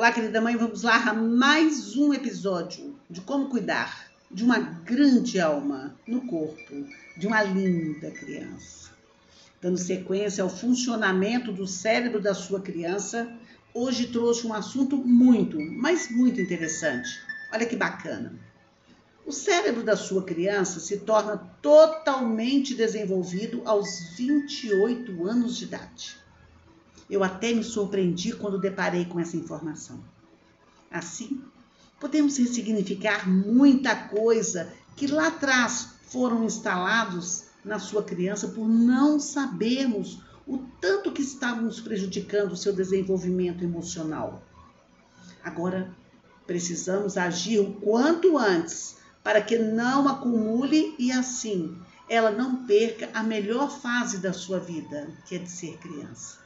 [0.00, 5.38] Olá, querida mãe, vamos lá a mais um episódio de como cuidar de uma grande
[5.38, 6.86] alma no corpo
[7.18, 8.92] de uma linda criança.
[9.60, 13.30] Dando sequência ao funcionamento do cérebro da sua criança,
[13.74, 17.20] hoje trouxe um assunto muito, mas muito interessante.
[17.52, 18.32] Olha que bacana.
[19.26, 26.16] O cérebro da sua criança se torna totalmente desenvolvido aos 28 anos de idade.
[27.10, 29.98] Eu até me surpreendi quando deparei com essa informação.
[30.90, 31.42] Assim,
[31.98, 40.20] podemos ressignificar muita coisa que lá atrás foram instalados na sua criança por não sabermos
[40.46, 44.42] o tanto que estávamos prejudicando o seu desenvolvimento emocional.
[45.42, 45.90] Agora,
[46.46, 51.76] precisamos agir o quanto antes para que não acumule e assim
[52.08, 56.38] ela não perca a melhor fase da sua vida, que é de ser criança.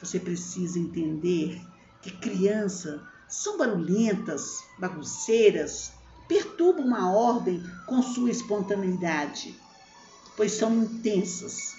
[0.00, 1.60] Você precisa entender
[2.02, 5.92] que crianças são barulhentas, bagunceiras,
[6.28, 9.54] perturbam a ordem com sua espontaneidade,
[10.36, 11.74] pois são intensas.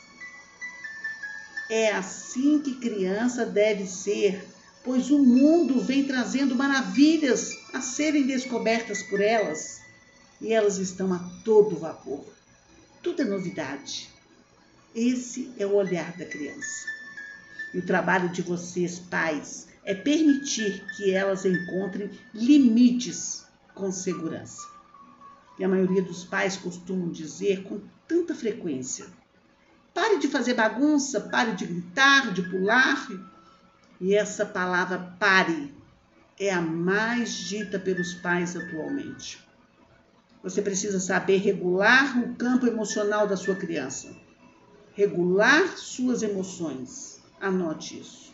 [1.70, 4.48] É assim que criança deve ser,
[4.84, 9.82] pois o mundo vem trazendo maravilhas a serem descobertas por elas
[10.40, 12.24] e elas estão a todo vapor.
[13.02, 14.10] Tudo é novidade.
[14.94, 16.95] Esse é o olhar da criança.
[17.76, 24.66] E o trabalho de vocês, pais, é permitir que elas encontrem limites com segurança.
[25.60, 29.08] E a maioria dos pais costumam dizer com tanta frequência:
[29.94, 33.10] pare de fazer bagunça, pare de gritar, de pular.
[34.00, 35.74] E essa palavra pare
[36.40, 39.46] é a mais dita pelos pais atualmente.
[40.42, 44.16] Você precisa saber regular o campo emocional da sua criança,
[44.94, 48.34] regular suas emoções Anote isso.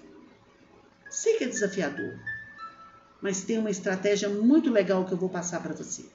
[1.10, 2.18] Sei que é desafiador,
[3.22, 6.06] mas tem uma estratégia muito legal que eu vou passar para você.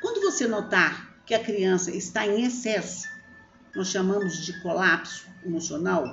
[0.00, 3.08] Quando você notar que a criança está em excesso,
[3.74, 6.04] nós chamamos de colapso emocional,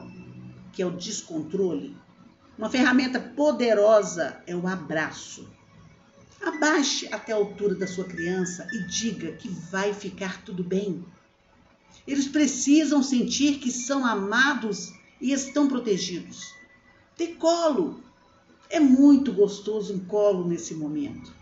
[0.73, 1.95] que é o descontrole.
[2.57, 5.49] Uma ferramenta poderosa é o abraço.
[6.41, 11.05] Abaixe até a altura da sua criança e diga que vai ficar tudo bem.
[12.07, 16.53] Eles precisam sentir que são amados e estão protegidos.
[17.16, 18.03] Ter colo.
[18.69, 21.34] É muito gostoso um colo nesse momento.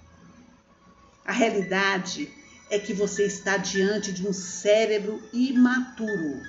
[1.26, 2.32] A realidade
[2.70, 6.42] é que você está diante de um cérebro imaturo,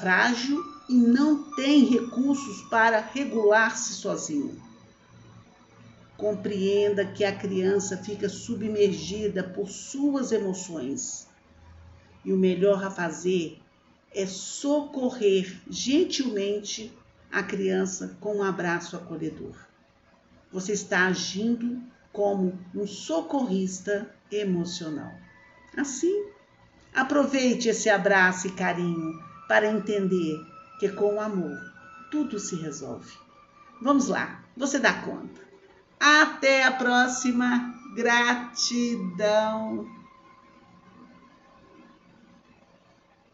[0.00, 4.60] frágil e não tem recursos para regular-se sozinho.
[6.16, 11.26] Compreenda que a criança fica submergida por suas emoções.
[12.24, 13.60] E o melhor a fazer
[14.16, 16.96] é socorrer gentilmente
[17.30, 19.54] a criança com um abraço acolhedor.
[20.50, 25.12] Você está agindo como um socorrista emocional.
[25.76, 26.24] Assim,
[26.94, 30.34] aproveite esse abraço e carinho para entender
[30.80, 31.58] que com o amor
[32.10, 33.12] tudo se resolve.
[33.82, 35.42] Vamos lá, você dá conta.
[36.00, 37.74] Até a próxima.
[37.94, 39.86] Gratidão.